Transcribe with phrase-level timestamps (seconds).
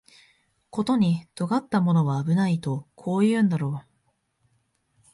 [0.71, 3.87] ことに尖ったものは危ないとこう言うんだろう